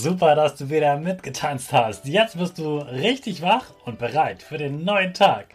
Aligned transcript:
Super, 0.00 0.36
dass 0.36 0.54
du 0.54 0.70
wieder 0.70 0.96
mitgetanzt 0.96 1.72
hast. 1.72 2.06
Jetzt 2.06 2.38
bist 2.38 2.56
du 2.58 2.78
richtig 2.78 3.42
wach 3.42 3.64
und 3.84 3.98
bereit 3.98 4.44
für 4.44 4.56
den 4.56 4.84
neuen 4.84 5.12
Tag. 5.12 5.46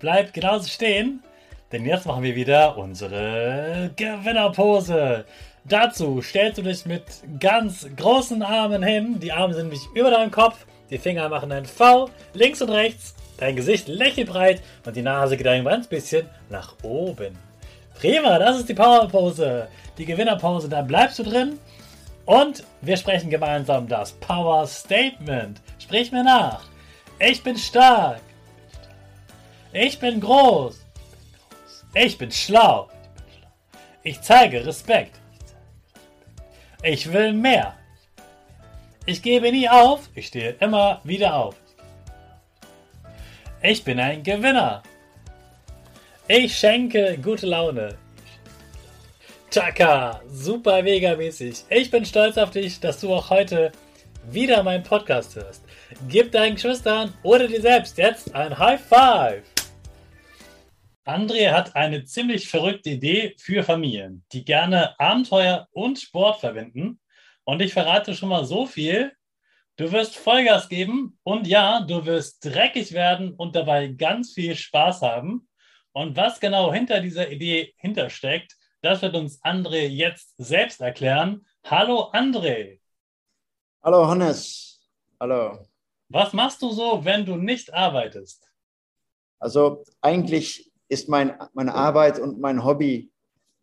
Bleib 0.00 0.32
genauso 0.32 0.68
stehen, 0.68 1.22
denn 1.70 1.86
jetzt 1.86 2.04
machen 2.04 2.24
wir 2.24 2.34
wieder 2.34 2.76
unsere 2.76 3.92
Gewinnerpose. 3.94 5.24
Dazu 5.64 6.20
stellst 6.20 6.58
du 6.58 6.62
dich 6.62 6.84
mit 6.84 7.04
ganz 7.38 7.86
großen 7.96 8.42
Armen 8.42 8.82
hin. 8.82 9.20
Die 9.20 9.30
Arme 9.30 9.54
sind 9.54 9.68
nämlich 9.68 9.86
über 9.94 10.10
deinem 10.10 10.32
Kopf. 10.32 10.66
Die 10.90 10.98
Finger 10.98 11.28
machen 11.28 11.52
ein 11.52 11.64
V 11.64 12.10
links 12.34 12.60
und 12.60 12.70
rechts. 12.70 13.14
Dein 13.38 13.54
Gesicht 13.54 13.86
lächelt 13.86 14.30
breit 14.30 14.62
und 14.84 14.96
die 14.96 15.02
Nase 15.02 15.36
geht 15.36 15.46
ein 15.46 15.64
ganz 15.64 15.86
bisschen 15.86 16.26
nach 16.50 16.74
oben. 16.82 17.38
Prima, 18.00 18.40
das 18.40 18.58
ist 18.58 18.68
die 18.68 18.74
Powerpose. 18.74 19.68
Die 19.96 20.06
Gewinnerpose, 20.06 20.68
da 20.68 20.82
bleibst 20.82 21.20
du 21.20 21.22
drin 21.22 21.60
und 22.26 22.64
wir 22.80 22.96
sprechen 22.96 23.30
gemeinsam 23.30 23.88
das 23.88 24.12
Power 24.12 24.66
Statement. 24.66 25.60
Sprich 25.78 26.12
mir 26.12 26.24
nach. 26.24 26.62
Ich 27.18 27.42
bin 27.42 27.56
stark. 27.56 28.20
Ich 29.72 29.98
bin 29.98 30.20
groß. 30.20 30.84
Ich 31.94 32.18
bin 32.18 32.30
schlau. 32.30 32.88
Ich 34.02 34.20
zeige 34.20 34.64
Respekt. 34.66 35.18
Ich 36.82 37.12
will 37.12 37.32
mehr. 37.32 37.74
Ich 39.06 39.22
gebe 39.22 39.50
nie 39.50 39.68
auf. 39.68 40.08
Ich 40.14 40.28
stehe 40.28 40.56
immer 40.60 41.00
wieder 41.04 41.34
auf. 41.34 41.56
Ich 43.62 43.84
bin 43.84 44.00
ein 44.00 44.22
Gewinner. 44.22 44.82
Ich 46.28 46.56
schenke 46.56 47.18
gute 47.18 47.46
Laune. 47.46 47.96
Chaka, 49.52 50.22
super 50.28 50.82
mega 50.82 51.14
mäßig. 51.14 51.64
Ich 51.68 51.90
bin 51.90 52.06
stolz 52.06 52.38
auf 52.38 52.52
dich, 52.52 52.80
dass 52.80 53.02
du 53.02 53.12
auch 53.12 53.28
heute 53.28 53.70
wieder 54.30 54.62
meinen 54.62 54.82
Podcast 54.82 55.36
hörst. 55.36 55.62
Gib 56.08 56.32
deinen 56.32 56.54
Geschwistern 56.54 57.12
oder 57.22 57.46
dir 57.46 57.60
selbst 57.60 57.98
jetzt 57.98 58.34
ein 58.34 58.58
High 58.58 58.80
Five. 58.80 59.44
André 61.04 61.50
hat 61.52 61.76
eine 61.76 62.02
ziemlich 62.04 62.48
verrückte 62.48 62.88
Idee 62.88 63.34
für 63.38 63.62
Familien, 63.62 64.24
die 64.32 64.42
gerne 64.42 64.98
Abenteuer 64.98 65.68
und 65.72 65.98
Sport 65.98 66.40
verbinden. 66.40 66.98
Und 67.44 67.60
ich 67.60 67.74
verrate 67.74 68.14
schon 68.14 68.30
mal 68.30 68.46
so 68.46 68.64
viel. 68.64 69.12
Du 69.76 69.92
wirst 69.92 70.16
Vollgas 70.16 70.70
geben 70.70 71.18
und 71.24 71.46
ja, 71.46 71.82
du 71.82 72.06
wirst 72.06 72.42
dreckig 72.42 72.92
werden 72.92 73.34
und 73.34 73.54
dabei 73.54 73.88
ganz 73.88 74.32
viel 74.32 74.56
Spaß 74.56 75.02
haben. 75.02 75.46
Und 75.92 76.16
was 76.16 76.40
genau 76.40 76.72
hinter 76.72 77.00
dieser 77.00 77.30
Idee 77.30 77.74
hintersteckt, 77.76 78.56
das 78.82 79.00
wird 79.00 79.14
uns 79.14 79.40
André 79.42 79.86
jetzt 79.86 80.34
selbst 80.38 80.80
erklären. 80.80 81.46
Hallo 81.64 82.10
André. 82.12 82.80
Hallo 83.82 84.06
Hannes. 84.08 84.80
Hallo. 85.20 85.64
Was 86.08 86.32
machst 86.32 86.60
du 86.62 86.70
so, 86.72 87.04
wenn 87.04 87.24
du 87.24 87.36
nicht 87.36 87.72
arbeitest? 87.72 88.50
Also 89.38 89.84
eigentlich 90.00 90.72
ist 90.88 91.08
mein, 91.08 91.32
meine 91.54 91.74
Arbeit 91.74 92.18
und 92.18 92.40
mein 92.40 92.64
Hobby 92.64 93.10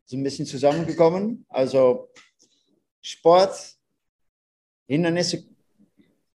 so 0.06 0.16
ein 0.16 0.24
bisschen 0.24 0.46
zusammengekommen. 0.46 1.46
Also 1.50 2.10
Sport, 3.02 3.76
Hindernisse, 4.88 5.44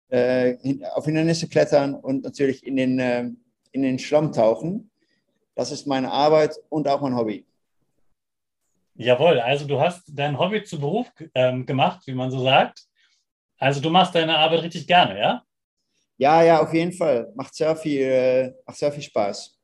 äh, 0.08 0.56
auf 0.92 1.04
Hindernisse 1.04 1.48
klettern 1.48 1.94
und 1.94 2.24
natürlich 2.24 2.66
in 2.66 2.76
den, 2.76 2.98
äh, 2.98 3.30
in 3.70 3.82
den 3.82 3.98
Schlamm 4.00 4.32
tauchen. 4.32 4.90
Das 5.54 5.70
ist 5.70 5.86
meine 5.86 6.10
Arbeit 6.10 6.56
und 6.68 6.88
auch 6.88 7.00
mein 7.00 7.16
Hobby. 7.16 7.46
Jawohl, 8.94 9.40
also 9.40 9.66
du 9.66 9.80
hast 9.80 10.04
dein 10.08 10.38
Hobby 10.38 10.62
zu 10.64 10.78
Beruf 10.78 11.10
ähm, 11.34 11.64
gemacht, 11.64 12.02
wie 12.06 12.14
man 12.14 12.30
so 12.30 12.42
sagt. 12.42 12.80
Also 13.58 13.80
du 13.80 13.90
machst 13.90 14.14
deine 14.14 14.36
Arbeit 14.36 14.62
richtig 14.62 14.86
gerne, 14.86 15.18
ja? 15.18 15.42
Ja, 16.18 16.42
ja, 16.42 16.60
auf 16.62 16.72
jeden 16.74 16.92
Fall. 16.92 17.32
Macht 17.34 17.54
sehr 17.54 17.74
viel, 17.74 18.02
äh, 18.02 18.52
macht 18.66 18.76
sehr 18.76 18.92
viel 18.92 19.02
Spaß. 19.02 19.58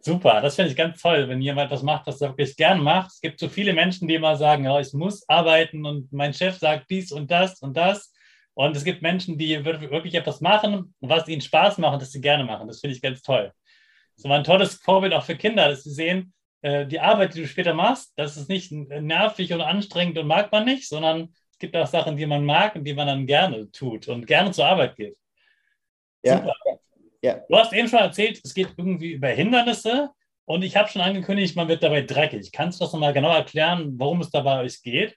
Super, 0.00 0.40
das 0.40 0.54
finde 0.54 0.70
ich 0.70 0.76
ganz 0.76 1.02
toll, 1.02 1.28
wenn 1.28 1.42
jemand 1.42 1.70
was 1.70 1.82
macht, 1.82 2.06
was 2.06 2.20
er 2.20 2.28
wirklich 2.28 2.56
gern 2.56 2.80
macht. 2.80 3.10
Es 3.10 3.20
gibt 3.20 3.40
so 3.40 3.48
viele 3.48 3.72
Menschen, 3.72 4.06
die 4.06 4.14
immer 4.14 4.36
sagen, 4.36 4.64
ja, 4.64 4.78
ich 4.78 4.92
muss 4.92 5.28
arbeiten 5.28 5.84
und 5.84 6.12
mein 6.12 6.32
Chef 6.32 6.56
sagt 6.58 6.88
dies 6.88 7.10
und 7.10 7.30
das 7.30 7.60
und 7.60 7.76
das. 7.76 8.12
Und 8.54 8.76
es 8.76 8.84
gibt 8.84 9.02
Menschen, 9.02 9.36
die 9.36 9.64
wirklich 9.64 10.14
etwas 10.14 10.40
machen, 10.40 10.94
was 11.00 11.28
ihnen 11.28 11.42
Spaß 11.42 11.78
macht, 11.78 12.00
das 12.00 12.12
sie 12.12 12.20
gerne 12.20 12.44
machen. 12.44 12.68
Das 12.68 12.80
finde 12.80 12.94
ich 12.94 13.02
ganz 13.02 13.20
toll. 13.20 13.52
Das 14.14 14.24
ist 14.24 14.30
ein 14.30 14.44
tolles 14.44 14.76
Vorbild 14.76 15.12
auch 15.12 15.24
für 15.24 15.36
Kinder, 15.36 15.68
dass 15.68 15.82
sie 15.82 15.92
sehen, 15.92 16.32
die 16.86 17.00
Arbeit, 17.00 17.34
die 17.34 17.42
du 17.42 17.46
später 17.46 17.74
machst, 17.74 18.12
das 18.16 18.36
ist 18.36 18.48
nicht 18.48 18.72
nervig 18.72 19.52
und 19.52 19.60
anstrengend 19.60 20.18
und 20.18 20.26
mag 20.26 20.50
man 20.50 20.64
nicht, 20.64 20.88
sondern 20.88 21.32
es 21.52 21.58
gibt 21.58 21.76
auch 21.76 21.86
Sachen, 21.86 22.16
die 22.16 22.26
man 22.26 22.44
mag 22.44 22.76
und 22.76 22.84
die 22.84 22.92
man 22.92 23.06
dann 23.06 23.26
gerne 23.26 23.70
tut 23.70 24.08
und 24.08 24.26
gerne 24.26 24.50
zur 24.50 24.66
Arbeit 24.66 24.96
geht. 24.96 25.16
Ja. 26.22 26.38
Super. 26.38 26.54
ja. 27.22 27.40
Du 27.48 27.56
hast 27.56 27.72
eben 27.72 27.88
schon 27.88 28.00
erzählt, 28.00 28.40
es 28.44 28.52
geht 28.52 28.68
irgendwie 28.76 29.12
über 29.12 29.28
Hindernisse 29.28 30.10
und 30.44 30.62
ich 30.62 30.76
habe 30.76 30.88
schon 30.88 31.02
angekündigt, 31.02 31.56
man 31.56 31.68
wird 31.68 31.82
dabei 31.82 32.02
dreckig. 32.02 32.52
Kannst 32.52 32.80
du 32.80 32.84
das 32.84 32.92
nochmal 32.92 33.12
genau 33.12 33.34
erklären, 33.34 33.94
worum 33.96 34.20
es 34.20 34.30
dabei 34.30 34.60
euch 34.60 34.82
geht? 34.82 35.16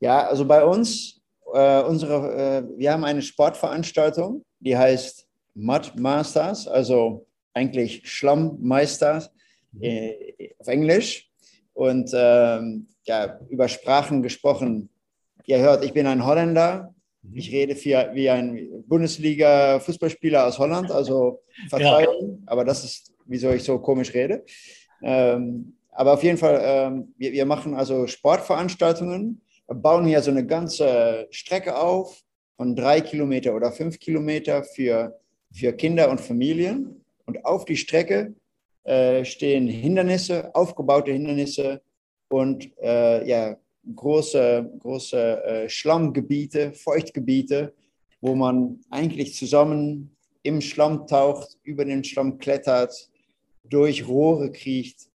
Ja, 0.00 0.26
also 0.26 0.44
bei 0.44 0.64
uns, 0.64 1.22
äh, 1.54 1.82
unsere, 1.82 2.64
äh, 2.66 2.78
wir 2.78 2.92
haben 2.92 3.04
eine 3.04 3.22
Sportveranstaltung, 3.22 4.44
die 4.60 4.76
heißt 4.76 5.26
Mud 5.54 5.96
Masters, 5.96 6.68
also 6.68 7.26
eigentlich 7.54 8.06
Schlammmeisters 8.08 9.30
äh, 9.80 10.50
auf 10.58 10.68
Englisch 10.68 11.30
und 11.72 12.10
ähm, 12.14 12.88
ja, 13.04 13.38
über 13.48 13.68
Sprachen 13.68 14.22
gesprochen. 14.22 14.88
Ihr 15.44 15.58
hört, 15.58 15.84
ich 15.84 15.92
bin 15.92 16.06
ein 16.06 16.24
Holländer. 16.24 16.94
Mhm. 17.22 17.36
Ich 17.36 17.52
rede 17.52 17.76
für, 17.76 18.10
wie 18.14 18.30
ein 18.30 18.84
Bundesliga-Fußballspieler 18.88 20.46
aus 20.46 20.58
Holland, 20.58 20.90
also 20.90 21.42
Verzeihung, 21.68 22.38
ja. 22.40 22.42
aber 22.46 22.64
das 22.64 22.84
ist, 22.84 23.14
wieso 23.26 23.50
ich 23.50 23.62
so 23.62 23.78
komisch 23.78 24.14
rede. 24.14 24.44
Ähm, 25.02 25.76
aber 25.90 26.12
auf 26.14 26.22
jeden 26.22 26.38
Fall, 26.38 26.60
ähm, 26.62 27.14
wir, 27.16 27.32
wir 27.32 27.46
machen 27.46 27.74
also 27.74 28.06
Sportveranstaltungen, 28.06 29.40
bauen 29.66 30.06
hier 30.06 30.22
so 30.22 30.30
eine 30.30 30.46
ganze 30.46 31.26
Strecke 31.30 31.76
auf 31.76 32.22
von 32.56 32.74
drei 32.74 33.00
Kilometer 33.00 33.54
oder 33.54 33.72
fünf 33.72 33.98
Kilometer 33.98 34.64
für, 34.64 35.18
für 35.52 35.72
Kinder 35.72 36.10
und 36.10 36.20
Familien. 36.20 37.04
Und 37.26 37.44
auf 37.44 37.64
die 37.64 37.76
Strecke 37.76 38.34
äh, 38.86 39.24
stehen 39.24 39.66
Hindernisse, 39.66 40.54
aufgebaute 40.54 41.12
Hindernisse 41.12 41.82
und 42.28 42.70
äh, 42.80 43.28
ja, 43.28 43.56
große, 43.94 44.70
große 44.78 45.44
äh, 45.44 45.68
Schlammgebiete, 45.68 46.72
Feuchtgebiete, 46.72 47.74
wo 48.20 48.34
man 48.34 48.80
eigentlich 48.90 49.34
zusammen 49.34 50.16
im 50.42 50.60
Schlamm 50.60 51.06
taucht, 51.06 51.56
über 51.64 51.84
den 51.84 52.04
Schlamm 52.04 52.38
klettert, 52.38 53.10
durch 53.64 54.06
Rohre 54.06 54.52
kriecht 54.52 55.08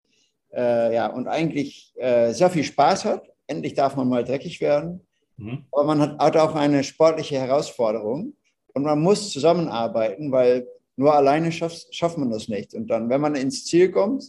äh, 0.53 0.95
ja, 0.95 1.07
und 1.07 1.29
eigentlich 1.29 1.93
äh, 1.97 2.33
sehr 2.33 2.51
viel 2.51 2.65
Spaß 2.65 3.05
hat. 3.05 3.31
Endlich 3.47 3.75
darf 3.75 3.95
man 3.95 4.09
mal 4.09 4.25
dreckig 4.25 4.61
werden. 4.61 5.01
Mhm. 5.37 5.65
Aber 5.71 5.85
man 5.85 6.01
hat, 6.01 6.19
hat 6.19 6.37
auch 6.37 6.55
eine 6.57 6.83
sportliche 6.83 7.39
Herausforderung 7.39 8.35
und 8.75 8.83
man 8.83 9.01
muss 9.01 9.31
zusammenarbeiten, 9.31 10.33
weil 10.33 10.67
nur 11.01 11.15
alleine 11.15 11.51
schafft, 11.51 11.95
schafft 11.95 12.19
man 12.19 12.31
das 12.31 12.47
nicht. 12.49 12.75
Und 12.75 12.89
dann, 12.89 13.09
wenn 13.09 13.23
man 13.23 13.35
ins 13.35 13.65
Ziel 13.65 13.91
kommt, 13.91 14.23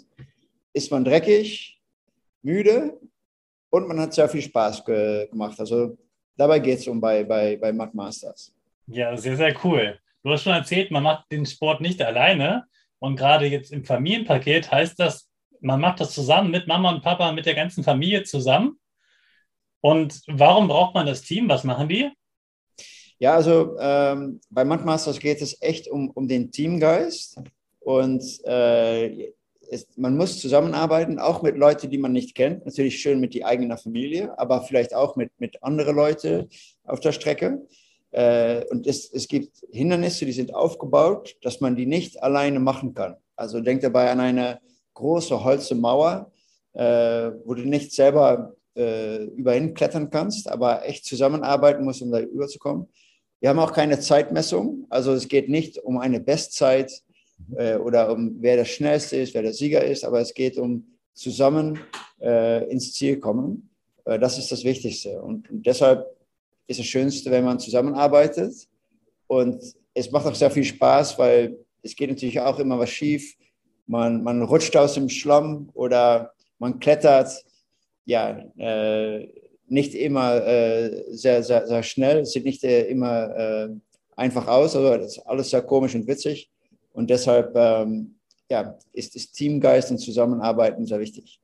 ist 0.71 0.89
man 0.89 1.03
dreckig, 1.03 1.81
müde 2.43 2.97
und 3.69 3.89
man 3.89 3.99
hat 3.99 4.13
sehr 4.13 4.29
viel 4.29 4.41
Spaß 4.41 4.85
ge 4.85 5.27
gemacht. 5.29 5.59
Also 5.59 5.97
dabei 6.37 6.59
geht 6.59 6.79
es 6.79 6.87
um 6.87 7.01
bei, 7.01 7.25
bei, 7.25 7.57
bei 7.57 7.73
Mud 7.73 7.93
Masters. 7.93 8.53
Ja, 8.87 9.17
sehr, 9.17 9.35
sehr 9.35 9.53
cool. 9.65 9.99
Du 10.23 10.29
hast 10.31 10.43
schon 10.43 10.53
erzählt, 10.53 10.91
man 10.91 11.03
macht 11.03 11.29
den 11.29 11.45
Sport 11.45 11.81
nicht 11.81 12.01
alleine. 12.01 12.63
Und 12.99 13.17
gerade 13.17 13.47
jetzt 13.47 13.73
im 13.73 13.83
Familienpaket 13.83 14.71
heißt 14.71 14.97
das, 14.97 15.29
man 15.59 15.81
macht 15.81 15.99
das 15.99 16.13
zusammen 16.13 16.51
mit 16.51 16.67
Mama 16.67 16.91
und 16.91 17.01
Papa, 17.01 17.33
mit 17.33 17.45
der 17.47 17.55
ganzen 17.55 17.83
Familie 17.83 18.23
zusammen. 18.23 18.79
Und 19.81 20.21
warum 20.27 20.69
braucht 20.69 20.95
man 20.95 21.05
das 21.05 21.21
Team? 21.21 21.49
Was 21.49 21.65
machen 21.65 21.89
die? 21.89 22.09
Ja, 23.21 23.35
also 23.35 23.77
ähm, 23.79 24.41
bei 24.49 24.65
Mudmasters 24.65 25.19
geht 25.19 25.43
es 25.43 25.61
echt 25.61 25.87
um, 25.87 26.09
um 26.09 26.27
den 26.27 26.51
Teamgeist 26.51 27.39
und 27.79 28.23
äh, 28.45 29.31
es, 29.69 29.87
man 29.95 30.17
muss 30.17 30.39
zusammenarbeiten, 30.39 31.19
auch 31.19 31.43
mit 31.43 31.55
Leuten, 31.55 31.91
die 31.91 31.99
man 31.99 32.13
nicht 32.13 32.33
kennt. 32.33 32.65
Natürlich 32.65 32.99
schön 32.99 33.19
mit 33.19 33.35
die 33.35 33.45
eigene 33.45 33.77
Familie, 33.77 34.35
aber 34.39 34.63
vielleicht 34.63 34.95
auch 34.95 35.17
mit, 35.17 35.29
mit 35.37 35.61
anderen 35.61 35.95
Leuten 35.95 36.49
auf 36.83 36.99
der 36.99 37.11
Strecke. 37.11 37.61
Äh, 38.09 38.65
und 38.71 38.87
es, 38.87 39.13
es 39.13 39.27
gibt 39.27 39.51
Hindernisse, 39.71 40.25
die 40.25 40.31
sind 40.31 40.55
aufgebaut, 40.55 41.35
dass 41.43 41.61
man 41.61 41.75
die 41.75 41.85
nicht 41.85 42.23
alleine 42.23 42.59
machen 42.59 42.95
kann. 42.95 43.17
Also 43.35 43.61
denkt 43.61 43.83
dabei 43.83 44.09
an 44.09 44.19
eine 44.19 44.61
große 44.95 45.43
Holzmauer, 45.43 46.31
äh, 46.73 47.29
wo 47.45 47.53
du 47.53 47.69
nicht 47.69 47.91
selber 47.91 48.55
äh, 48.75 49.25
überhin 49.25 49.75
klettern 49.75 50.09
kannst, 50.09 50.49
aber 50.49 50.87
echt 50.87 51.05
zusammenarbeiten 51.05 51.83
musst, 51.85 52.01
um 52.01 52.09
da 52.09 52.19
überzukommen. 52.19 52.87
Wir 53.41 53.49
haben 53.49 53.59
auch 53.59 53.73
keine 53.73 53.99
Zeitmessung, 53.99 54.85
also 54.89 55.13
es 55.13 55.27
geht 55.27 55.49
nicht 55.49 55.79
um 55.79 55.97
eine 55.97 56.19
Bestzeit 56.19 57.01
äh, 57.57 57.75
oder 57.75 58.13
um 58.13 58.35
wer 58.39 58.55
der 58.55 58.65
Schnellste 58.65 59.17
ist, 59.17 59.33
wer 59.33 59.41
der 59.41 59.53
Sieger 59.53 59.83
ist, 59.83 60.05
aber 60.05 60.21
es 60.21 60.35
geht 60.35 60.59
um 60.59 60.85
zusammen 61.15 61.79
äh, 62.21 62.69
ins 62.69 62.93
Ziel 62.93 63.19
kommen. 63.19 63.71
Äh, 64.05 64.19
das 64.19 64.37
ist 64.37 64.51
das 64.51 64.63
Wichtigste. 64.63 65.19
Und, 65.19 65.49
und 65.49 65.65
deshalb 65.65 66.05
ist 66.67 66.79
das 66.79 66.85
Schönste, 66.85 67.31
wenn 67.31 67.43
man 67.43 67.59
zusammenarbeitet. 67.59 68.53
Und 69.25 69.63
es 69.95 70.11
macht 70.11 70.27
auch 70.27 70.35
sehr 70.35 70.51
viel 70.51 70.63
Spaß, 70.63 71.17
weil 71.17 71.57
es 71.81 71.95
geht 71.95 72.11
natürlich 72.11 72.39
auch 72.39 72.59
immer 72.59 72.77
was 72.77 72.91
schief. 72.91 73.35
Man, 73.87 74.23
man 74.23 74.43
rutscht 74.43 74.77
aus 74.77 74.93
dem 74.93 75.09
Schlamm 75.09 75.69
oder 75.73 76.31
man 76.59 76.79
klettert. 76.79 77.43
Ja, 78.05 78.37
äh, 78.57 79.27
nicht 79.71 79.95
immer 79.95 80.45
äh, 80.45 81.03
sehr, 81.09 81.43
sehr, 81.43 81.65
sehr 81.65 81.83
schnell, 81.83 82.25
sieht 82.25 82.45
nicht 82.45 82.63
äh, 82.63 82.87
immer 82.87 83.35
äh, 83.35 83.69
einfach 84.15 84.47
aus, 84.47 84.75
aber 84.75 84.97
das 84.97 85.17
ist 85.17 85.25
alles 85.25 85.49
sehr 85.49 85.61
komisch 85.61 85.95
und 85.95 86.07
witzig. 86.07 86.49
Und 86.93 87.09
deshalb 87.09 87.55
ähm, 87.55 88.15
ja, 88.49 88.77
ist 88.91 89.15
das 89.15 89.31
Teamgeist 89.31 89.91
und 89.91 89.97
Zusammenarbeiten 89.97 90.85
sehr 90.85 90.99
wichtig. 90.99 91.39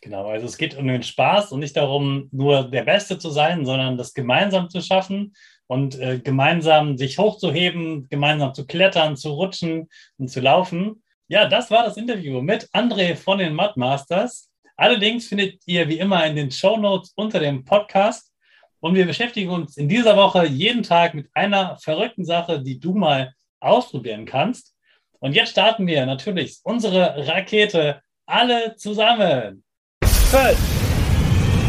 Genau, 0.00 0.28
also 0.28 0.46
es 0.46 0.56
geht 0.56 0.76
um 0.78 0.86
den 0.86 1.02
Spaß 1.02 1.50
und 1.50 1.60
nicht 1.60 1.76
darum, 1.76 2.28
nur 2.30 2.70
der 2.70 2.84
Beste 2.84 3.18
zu 3.18 3.30
sein, 3.30 3.66
sondern 3.66 3.98
das 3.98 4.14
gemeinsam 4.14 4.70
zu 4.70 4.80
schaffen 4.80 5.34
und 5.66 5.98
äh, 5.98 6.20
gemeinsam 6.20 6.96
sich 6.96 7.18
hochzuheben, 7.18 8.08
gemeinsam 8.08 8.54
zu 8.54 8.64
klettern, 8.64 9.16
zu 9.16 9.30
rutschen 9.30 9.88
und 10.18 10.28
zu 10.28 10.40
laufen. 10.40 11.02
Ja, 11.26 11.48
das 11.48 11.72
war 11.72 11.84
das 11.84 11.96
Interview 11.96 12.40
mit 12.40 12.68
André 12.72 13.16
von 13.16 13.38
den 13.38 13.56
Mudmasters. 13.56 14.48
Allerdings 14.76 15.28
findet 15.28 15.62
ihr 15.66 15.88
wie 15.88 15.98
immer 15.98 16.26
in 16.26 16.36
den 16.36 16.50
Show 16.50 16.76
Notes 16.76 17.12
unter 17.16 17.40
dem 17.40 17.64
Podcast. 17.64 18.32
Und 18.80 18.94
wir 18.94 19.06
beschäftigen 19.06 19.50
uns 19.50 19.76
in 19.78 19.88
dieser 19.88 20.16
Woche 20.16 20.46
jeden 20.46 20.82
Tag 20.82 21.14
mit 21.14 21.28
einer 21.34 21.76
verrückten 21.78 22.24
Sache, 22.24 22.62
die 22.62 22.78
du 22.78 22.94
mal 22.94 23.32
ausprobieren 23.60 24.26
kannst. 24.26 24.74
Und 25.18 25.34
jetzt 25.34 25.50
starten 25.50 25.86
wir 25.86 26.04
natürlich 26.04 26.58
unsere 26.62 27.26
Rakete 27.26 28.02
alle 28.26 28.76
zusammen. 28.76 29.64
5, 30.04 30.58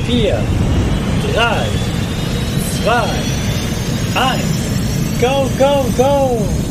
4, 0.06 0.44
3, 1.34 1.66
2, 2.84 3.38
1, 4.16 5.22
go, 5.22 5.50
go, 5.58 5.86
go! 5.98 6.67